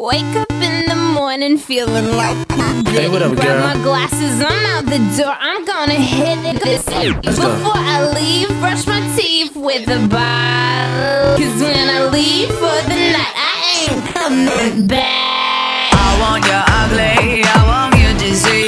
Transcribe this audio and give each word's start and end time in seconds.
Wake 0.00 0.36
up 0.36 0.52
in 0.52 0.88
the 0.88 0.94
morning 0.94 1.58
feeling 1.58 2.16
like 2.16 2.36
Hey, 2.86 3.08
what 3.08 3.20
up, 3.20 3.34
Grab 3.34 3.76
my 3.76 3.82
glasses, 3.82 4.40
I'm 4.40 4.66
out 4.66 4.84
the 4.84 4.98
door. 5.20 5.34
I'm 5.36 5.64
gonna 5.64 5.94
hit 5.94 6.38
it 6.54 6.62
this 6.62 6.86
Let's 6.86 7.36
go. 7.36 7.52
before 7.52 7.72
I 7.74 8.08
leave. 8.14 8.48
Brush 8.60 8.86
my 8.86 9.00
teeth 9.16 9.56
with 9.56 9.88
a 9.88 10.06
bottle. 10.06 11.36
Cause 11.36 11.60
when 11.60 11.88
I 11.90 12.08
leave 12.12 12.48
for 12.48 12.78
the 12.86 12.94
night, 13.10 13.34
I 13.34 13.88
ain't 13.90 14.14
coming 14.14 14.86
back. 14.86 15.92
I 15.92 16.16
want 16.20 16.44
you 16.44 16.52
ugly, 16.52 17.42
I 17.42 17.66
want 17.66 17.96
you 18.00 18.28
disease. 18.30 18.67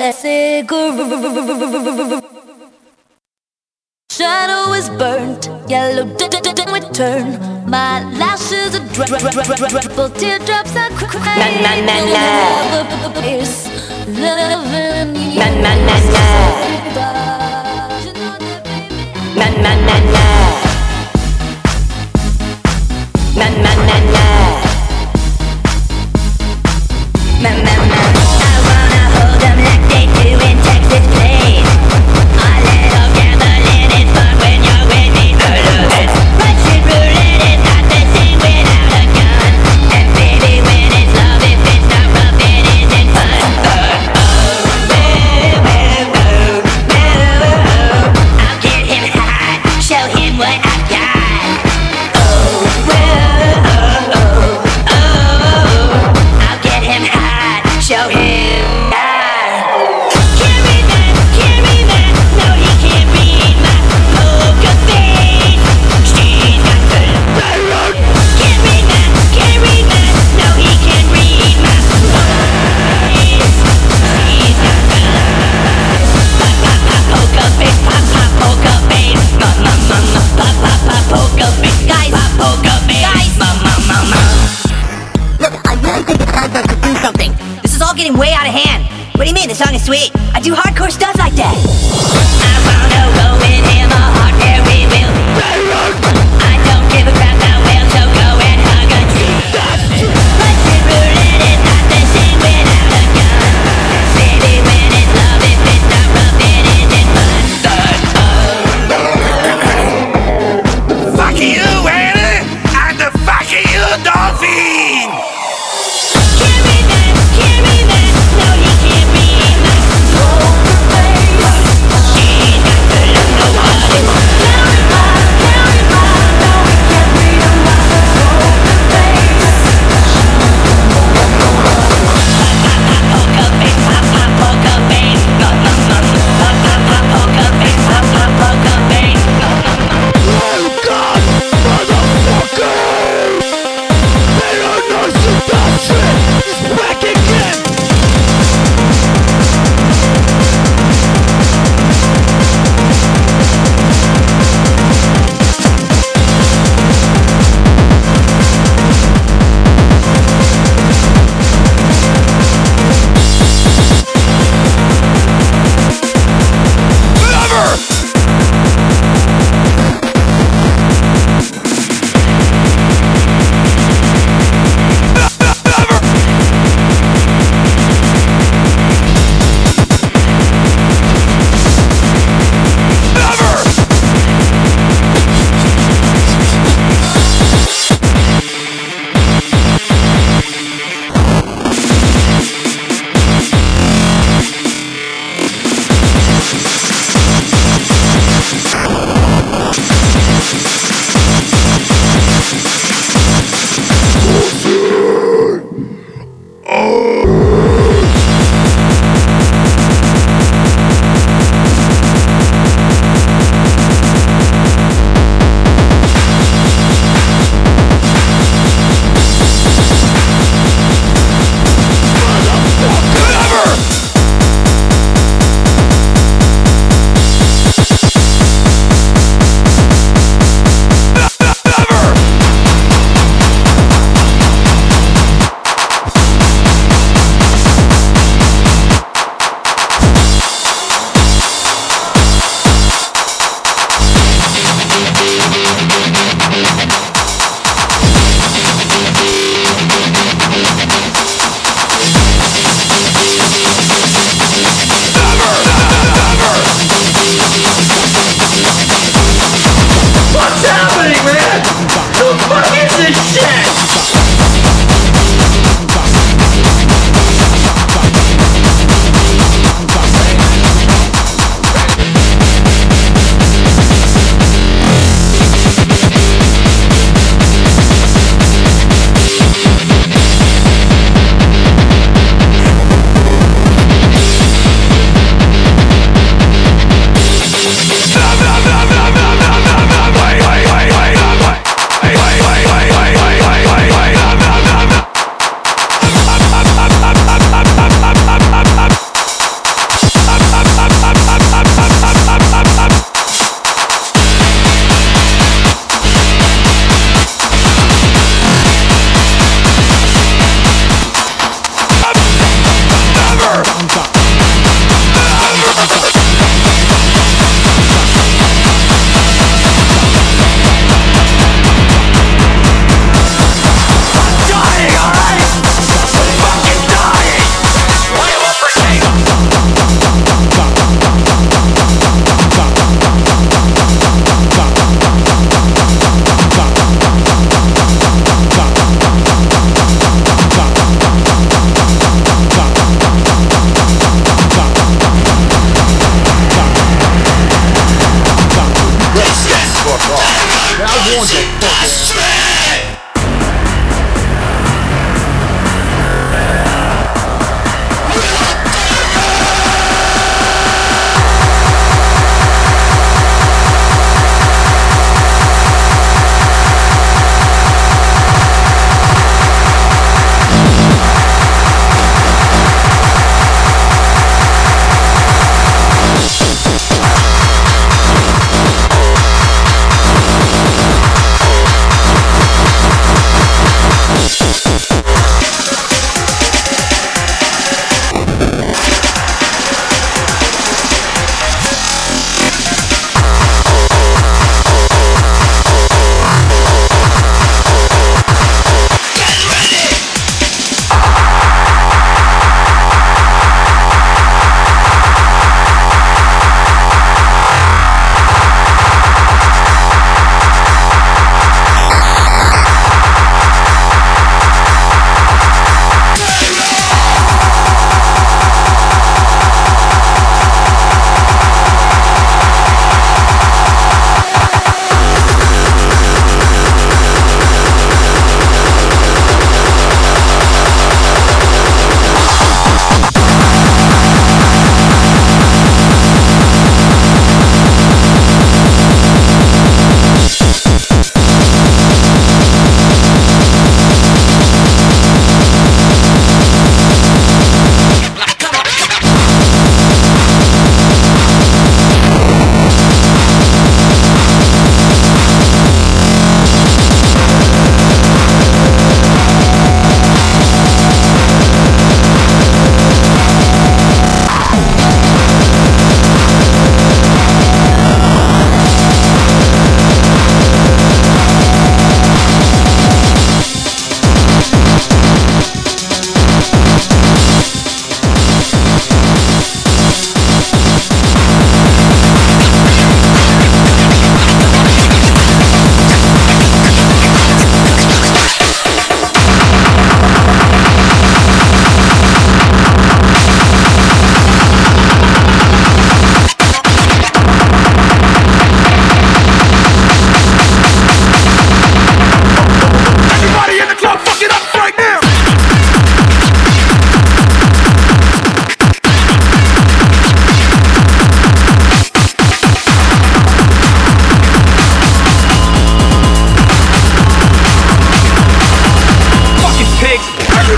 Cigarette. 0.00 1.54
Shadow 4.10 4.72
is 4.74 4.88
burnt, 4.90 5.48
yellow 5.68 6.04
d- 6.04 6.28
d- 6.28 6.40
d- 6.40 6.72
return. 6.72 7.38
My 7.68 8.02
lashes 8.18 8.74
are 8.74 8.84
dry, 8.94 9.06
dry, 9.06 9.18
dry, 9.18 9.30
dry, 9.32 9.68
dry, 9.68 10.08
teardrops 10.18 10.76
are 10.76 10.90
crying. 10.90 11.62
Na, 11.62 11.74
na, 11.78 11.86
na, 11.86 11.96
na. 12.14 12.24
Loving 14.22 15.16
you. 15.16 15.38
Na, 15.40 15.48
na, 15.62 15.72
na. 15.86 15.96
Na 19.34 19.46
na 19.62 19.72
na 19.74 19.96
na. 20.12 20.24
Na 23.34 23.46
na 23.48 23.72
na 23.74 23.96
na. 24.12 24.24
Na 24.34 24.43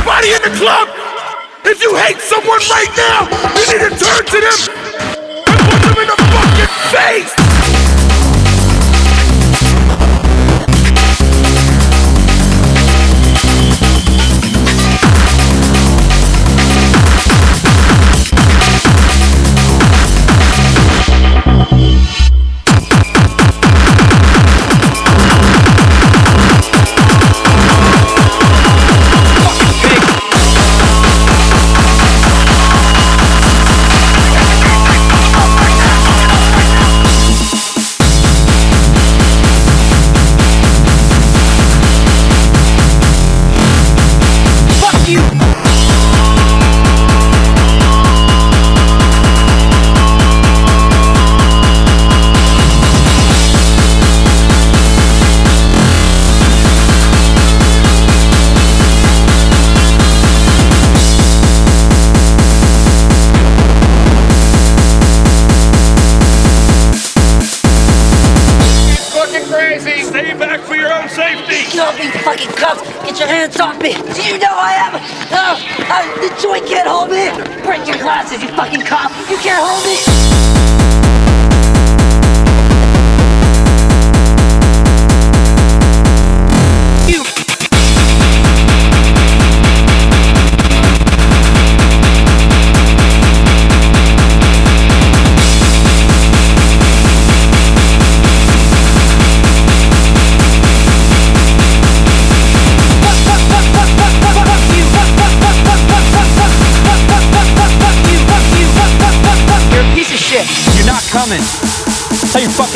Everybody 0.06 0.34
in 0.34 0.52
the 0.52 0.58
club, 0.60 0.88
if 1.64 1.82
you 1.82 1.92
hate 1.96 2.20
someone 2.20 2.60
right 2.70 2.86
now, 2.96 3.26
you 3.58 3.66
need 3.72 3.90
to 3.90 3.98
turn 3.98 4.25
to 4.25 4.38
them 4.38 4.58
and 5.48 5.58
put 5.66 5.80
them 5.82 5.98
in 5.98 6.06
the 6.06 6.16
fucking 6.30 6.70
face. 6.94 7.45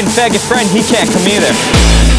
Fucking 0.01 0.13
faggot 0.15 0.49
friend 0.49 0.69
he 0.71 0.83
can't 0.83 1.11
come 1.11 1.27
either. 1.29 2.10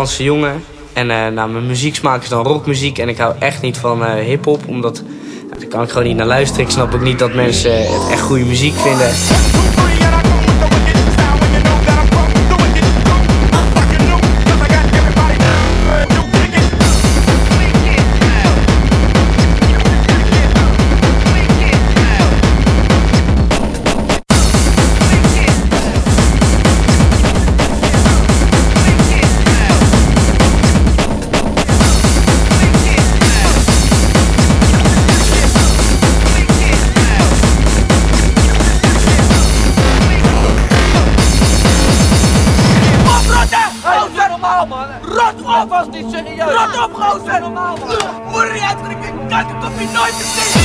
Hollandse 0.00 0.24
jongen. 0.24 0.64
En 0.92 1.10
eh, 1.10 1.32
nou, 1.32 1.50
mijn 1.50 1.66
muzieksmaak 1.66 2.22
is 2.22 2.28
dan 2.28 2.46
rockmuziek. 2.46 2.98
En 2.98 3.08
ik 3.08 3.18
hou 3.18 3.34
echt 3.38 3.62
niet 3.62 3.76
van 3.76 4.04
eh 4.04 4.24
hip-hop, 4.24 4.62
omdat 4.66 5.02
daar 5.58 5.68
kan 5.68 5.82
ik 5.82 5.88
gewoon 5.88 6.06
niet 6.06 6.16
naar 6.16 6.26
luisteren. 6.26 6.64
Ik 6.64 6.70
snap 6.70 6.94
ook 6.94 7.00
niet 7.00 7.18
dat 7.18 7.34
mensen 7.34 7.76
eh, 7.76 7.92
het 7.92 8.12
echt 8.12 8.20
goede 8.20 8.44
muziek 8.44 8.74
vinden. 8.74 9.10
Rot 45.36 45.62
op 45.62 45.72
als 45.72 45.88
niet 45.88 46.10
serieus. 46.10 46.52
Rot 46.52 46.84
op, 46.84 46.94
gozer. 46.94 47.40
normaal. 47.40 47.76
Moeder 48.30 48.52
niet 48.52 48.62
uitdrukken. 48.62 49.28
Kijk, 49.28 49.48
ik 49.48 49.60
kom 49.60 49.78
je 49.78 49.88
nooit 49.92 50.16
te 50.18 50.24
zien. 50.24 50.59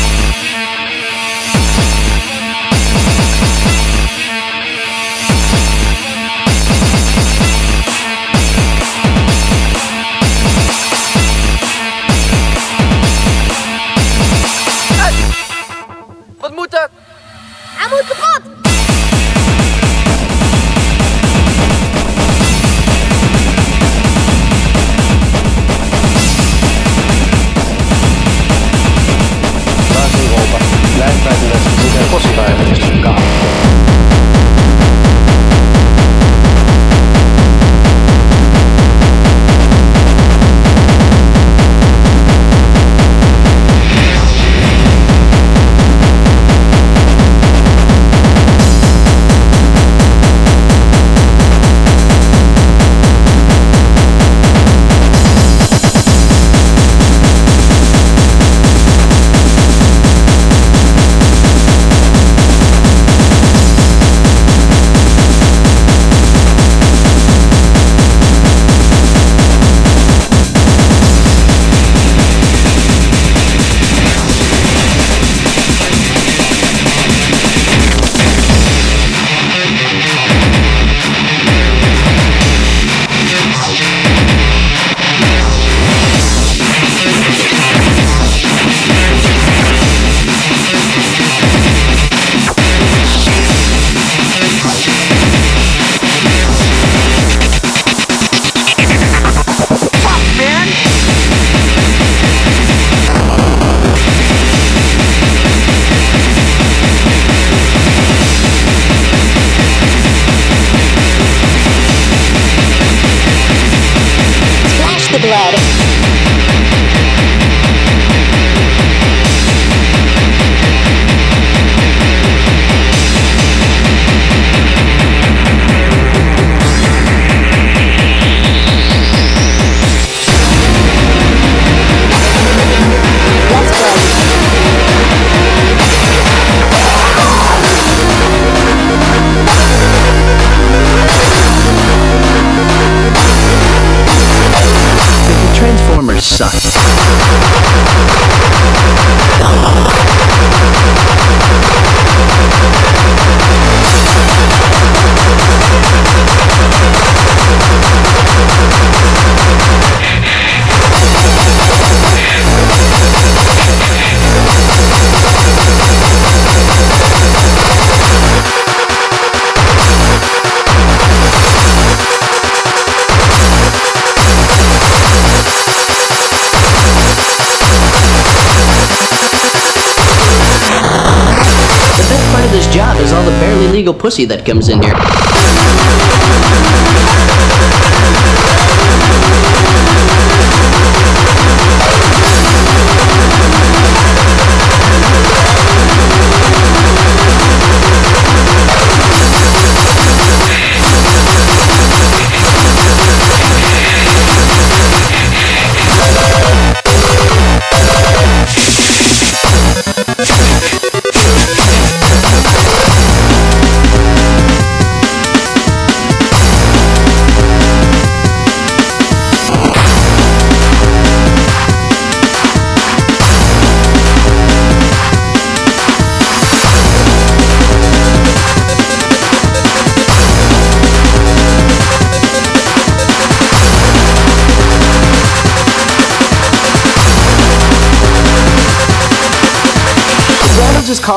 The 183.86 183.92
barely 183.92 183.94
legal 183.94 183.94
pussy 183.94 184.26
that 184.26 184.46
comes 184.46 184.70
in 184.70 184.82
here. 184.82 185.35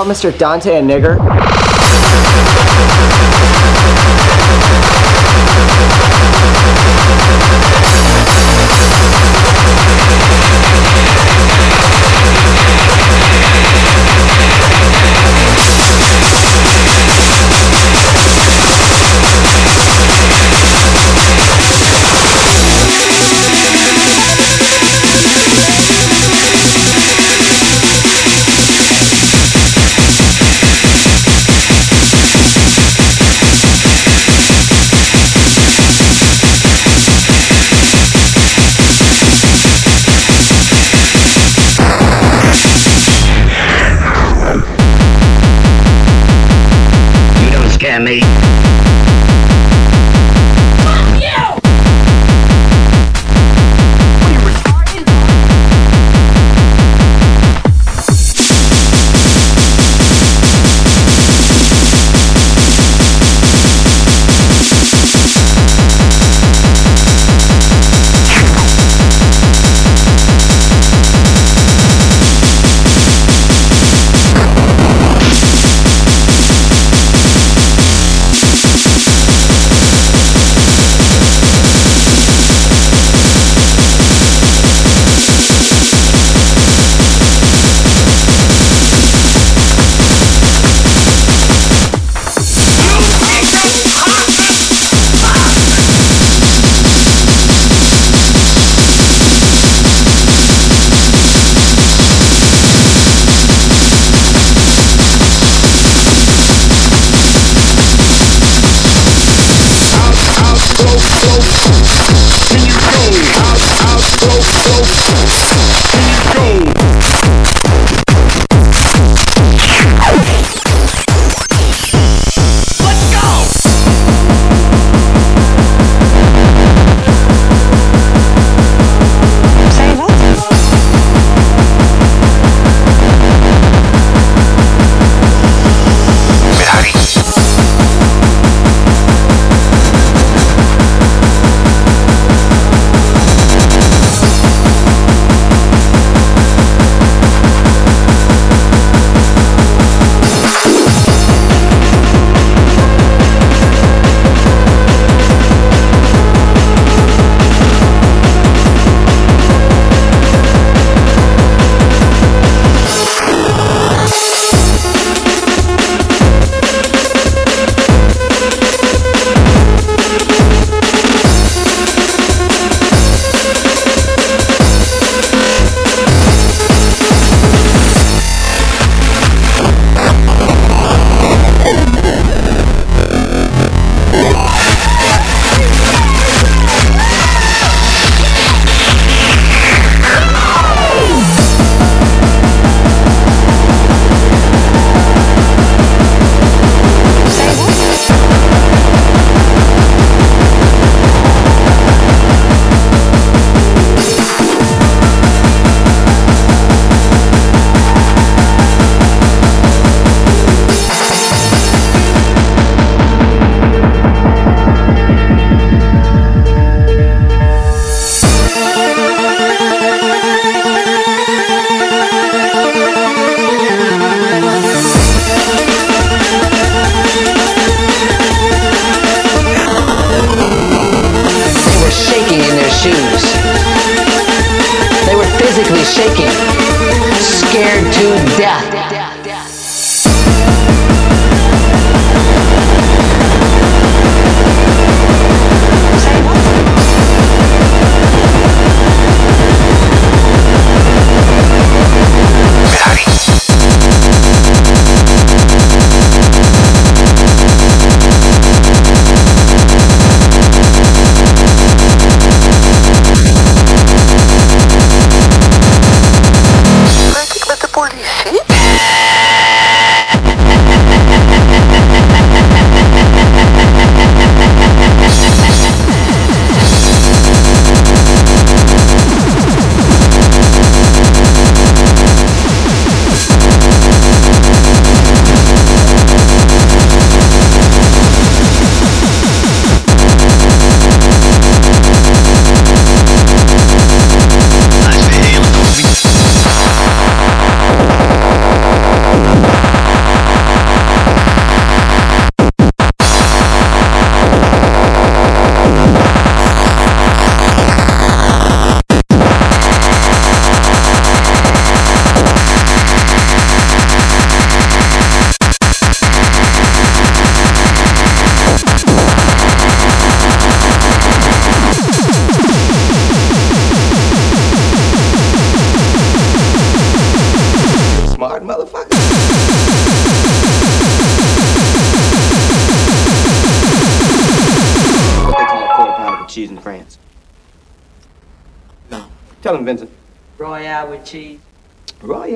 Mr. 0.09 0.33
Dante 0.39 0.75
a 0.75 0.81
nigger? 0.81 1.58
You 48.07 48.28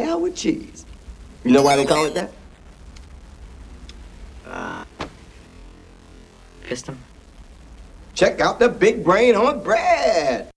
there 0.03 0.19
with 0.19 0.37
cheese. 0.37 0.85
You 1.45 1.53
know 1.53 1.63
why 1.63 1.77
they 1.77 1.85
call 1.85 2.07
it 2.07 2.15
that? 2.15 2.33
Uh, 4.47 4.85
custom. 6.69 6.99
Check 8.15 8.41
out 8.41 8.59
the 8.59 8.69
big 8.69 9.05
brain 9.05 9.35
on 9.35 9.63
Brad. 9.63 10.52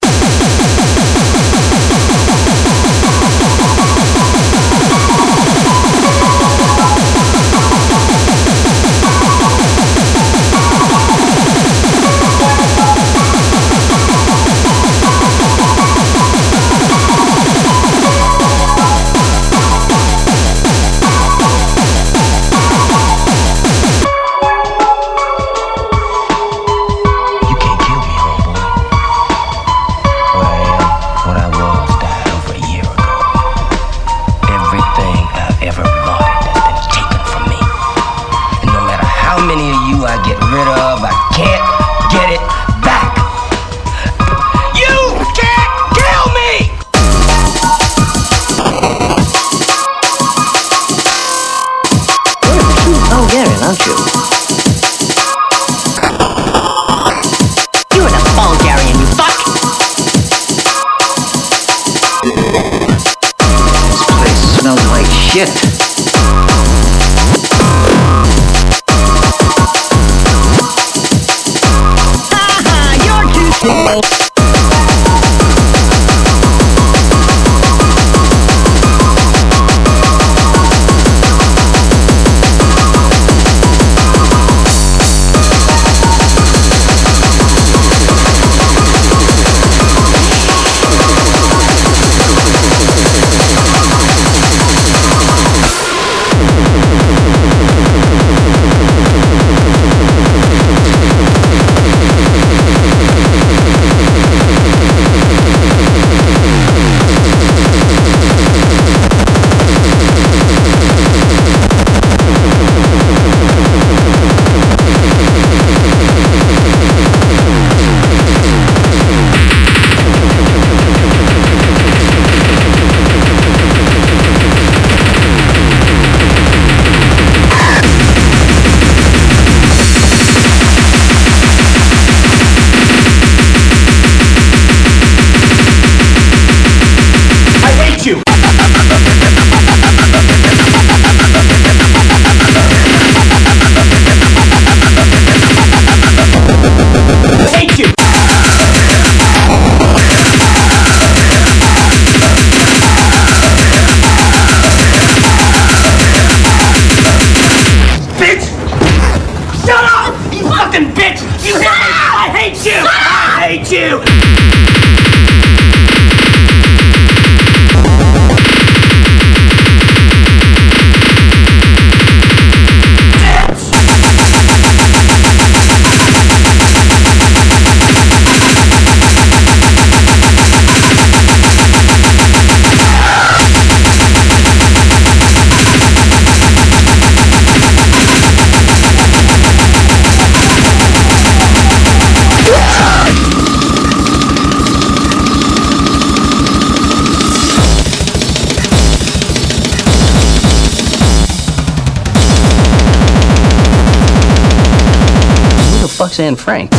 Roxanne 206.16 206.38
Frank. 206.38 206.72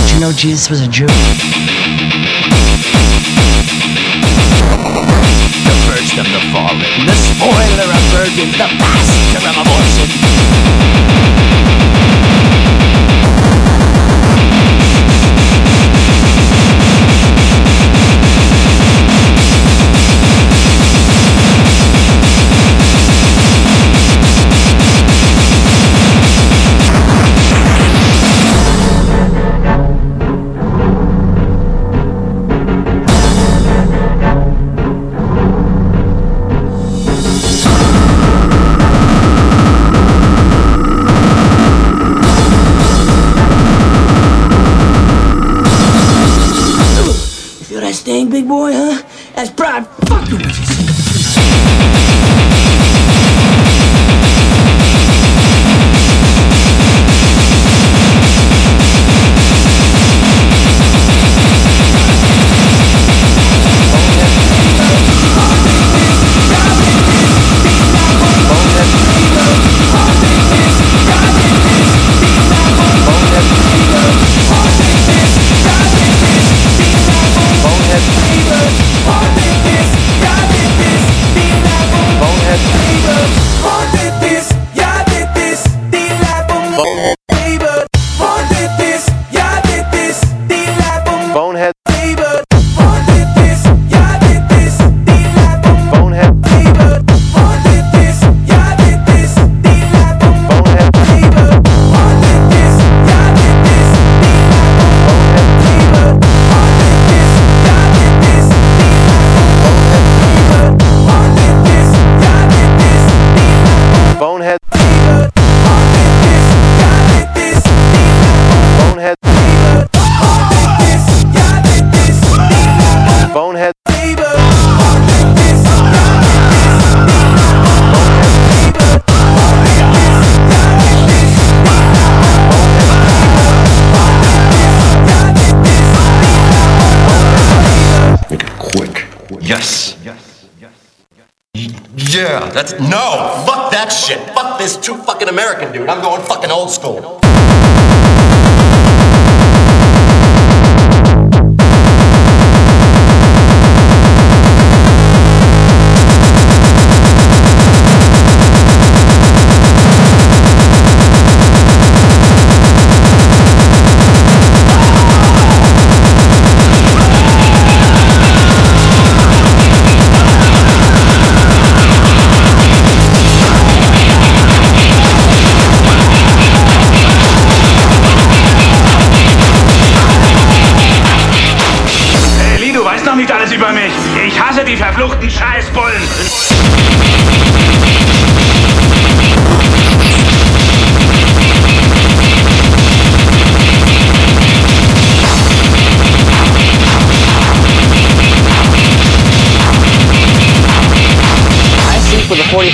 Did 0.00 0.10
you 0.12 0.18
know 0.18 0.32
Jesus 0.32 0.68
was 0.68 0.80
a 0.80 0.88
Jew? 0.88 1.06
The 1.06 1.12
first 5.86 6.18
of 6.18 6.26
the 6.26 6.40
fallen, 6.50 6.80
the 7.06 7.14
spoiler 7.14 7.86
of 7.94 8.02
virgins, 8.10 8.58
the 8.58 8.66
of 9.36 9.44
abortion. 9.54 11.43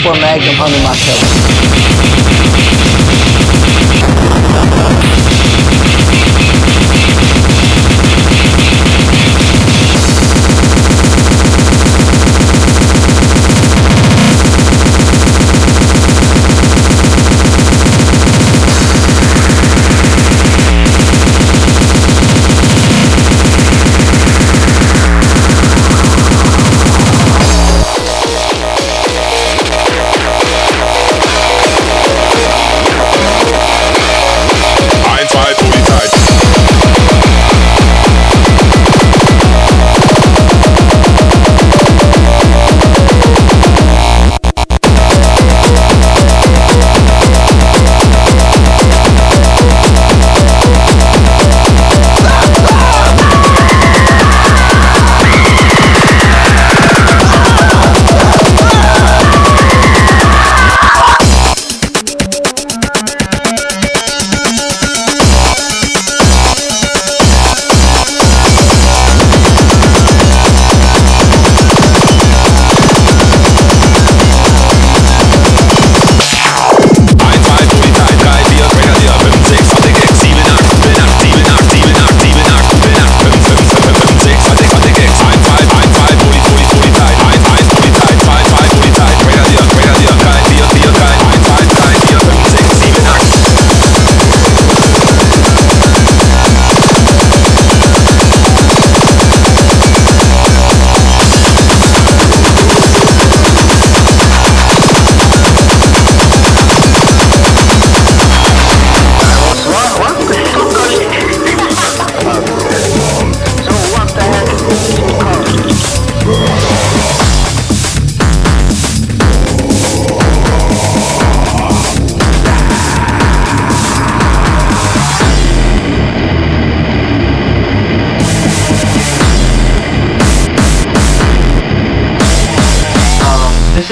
Super 0.01 0.19
Mega 0.19 0.51
Mano 0.53 0.79
Marcelo. 0.79 1.20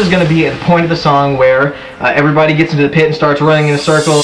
is 0.09 0.15
going 0.15 0.27
to 0.27 0.35
be 0.35 0.47
at 0.47 0.59
the 0.59 0.65
point 0.65 0.85
of 0.85 0.89
the 0.89 0.97
song 0.97 1.37
where 1.37 1.75
uh, 2.01 2.13
everybody 2.15 2.55
gets 2.55 2.73
into 2.73 2.83
the 2.83 2.89
pit 2.89 3.05
and 3.05 3.15
starts 3.15 3.43
running 3.43 3.69
in 3.69 3.75
a 3.75 3.79
circle. 3.79 4.23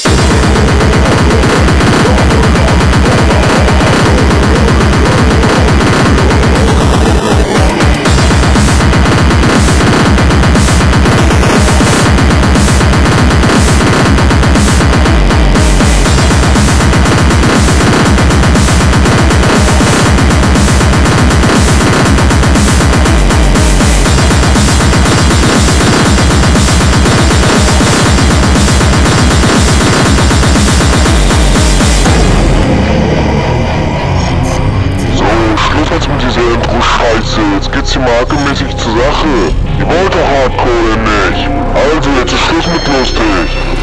Scheiße, 39.25 39.53
die 39.79 39.85
wollte 39.85 40.19
Hardcore 40.27 40.97
nicht. 41.01 41.49
Also 41.73 42.09
jetzt 42.19 42.33
ist 42.33 42.39
Schluss 42.41 42.67
mit 42.67 42.87
lustig. 42.87 43.74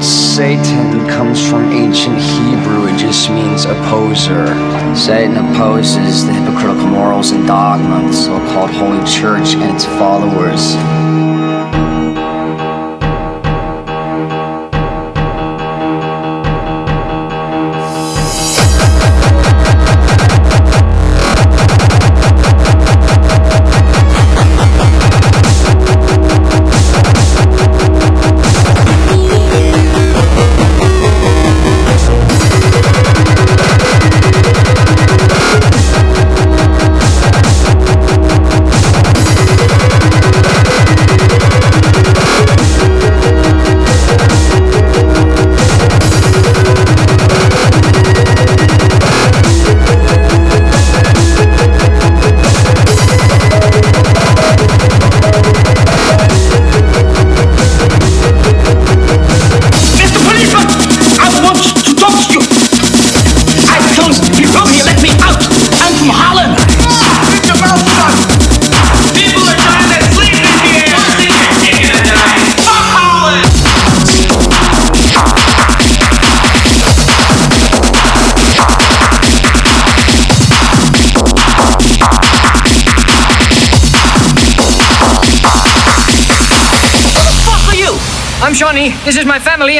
Word 0.00 0.04
Satan 0.04 1.06
comes 1.08 1.40
from 1.48 1.72
ancient 1.72 2.18
Hebrew. 2.18 2.86
It 2.86 2.98
just 2.98 3.30
means 3.30 3.64
opposer. 3.64 4.46
Satan 4.96 5.36
opposes 5.36 6.26
the 6.26 6.32
hypocritical 6.32 6.86
morals 6.86 7.32
and 7.32 7.46
dogma 7.46 7.96
of 7.96 8.06
the 8.06 8.12
so-called 8.12 8.70
Holy 8.70 9.04
Church 9.04 9.54
and 9.54 9.74
its 9.74 9.84
followers. 9.84 11.29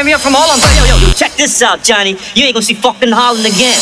I'm 0.01 0.07
here 0.07 0.17
from 0.17 0.33
Holland. 0.33 0.63
Yo, 0.63 0.85
yo, 0.87 0.97
yo, 0.97 1.13
check 1.13 1.33
this 1.33 1.61
out, 1.61 1.83
Johnny. 1.83 2.17
You 2.35 2.45
ain't 2.45 2.55
gonna 2.55 2.63
see 2.63 2.73
fucking 2.73 3.13
Holland 3.13 3.45
again. 3.45 3.77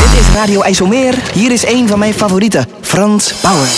Dit 0.00 0.20
is 0.20 0.34
Radio 0.34 0.60
IJsselmeer. 0.60 1.14
Hier 1.32 1.52
is 1.52 1.66
een 1.66 1.88
van 1.88 1.98
mijn 1.98 2.14
favorieten, 2.14 2.68
Frans 2.80 3.32
Bauer. 3.42 3.68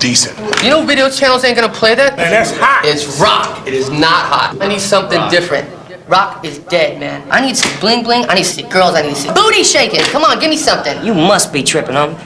Decent. 0.00 0.36
You 0.64 0.70
know 0.70 0.84
video 0.84 1.08
channels 1.08 1.44
ain't 1.44 1.56
gonna 1.56 1.72
play 1.72 1.94
that? 1.94 2.16
Man, 2.16 2.30
that's 2.32 2.50
hot. 2.56 2.82
It's 2.84 3.20
rock. 3.20 3.66
It 3.68 3.74
is 3.74 3.90
not 3.90 4.26
hot. 4.26 4.56
I 4.60 4.66
need 4.66 4.80
something 4.80 5.20
different. 5.30 5.68
Rock 6.08 6.44
is 6.44 6.58
dead, 6.58 6.98
man. 6.98 7.22
I 7.30 7.40
need 7.40 7.56
some 7.56 7.70
bling 7.78 8.02
bling. 8.02 8.24
I 8.28 8.34
need 8.34 8.44
to 8.44 8.48
see 8.48 8.62
girls. 8.62 8.96
I 8.96 9.02
need 9.02 9.14
to 9.14 9.20
see 9.20 9.32
booty 9.32 9.62
shaking. 9.62 10.00
Come 10.10 10.24
on, 10.24 10.40
give 10.40 10.50
me 10.50 10.56
something. 10.56 11.04
You 11.04 11.14
must 11.14 11.52
be 11.52 11.62
tripping, 11.62 11.94
huh? 11.94 12.16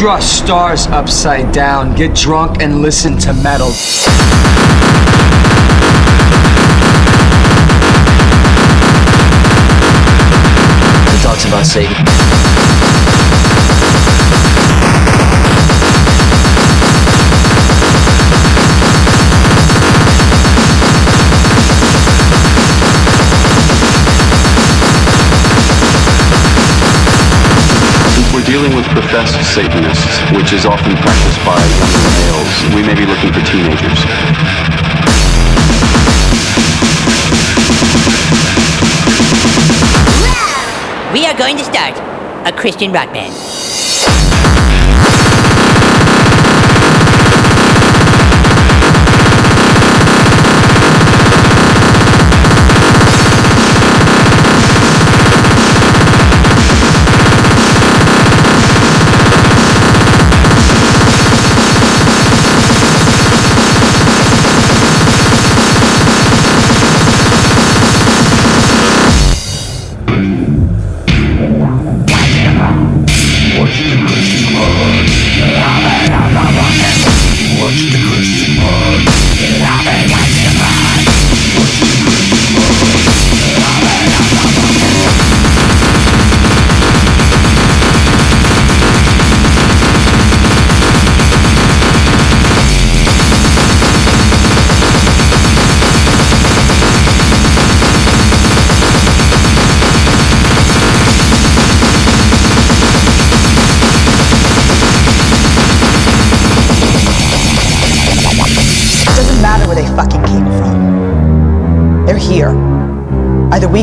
Draw 0.00 0.18
stars 0.18 0.86
upside 0.86 1.52
down, 1.52 1.94
get 1.94 2.16
drunk, 2.16 2.62
and 2.62 2.80
listen 2.80 3.18
to 3.18 3.34
metal. 3.34 3.68
It 11.12 11.22
talks 11.22 11.44
about 11.44 11.66
Satan. 11.66 12.49
Dealing 28.50 28.74
with 28.74 28.84
professed 28.86 29.38
Satanists, 29.54 30.18
which 30.34 30.52
is 30.52 30.66
often 30.66 30.96
practiced 30.96 31.38
by 31.46 31.54
younger 31.78 32.10
males, 32.18 32.50
we 32.74 32.82
may 32.82 32.96
be 32.98 33.06
looking 33.06 33.30
for 33.30 33.38
teenagers. 33.46 34.00
We 41.14 41.26
are 41.26 41.38
going 41.38 41.56
to 41.58 41.64
start 41.64 41.94
a 42.44 42.52
Christian 42.52 42.90
rock 42.90 43.12
band. 43.12 43.32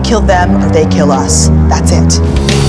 Kill 0.07 0.21
them 0.21 0.63
or 0.63 0.69
they 0.71 0.85
kill 0.85 1.11
us. 1.11 1.49
That's 1.67 1.91
it. 1.91 2.66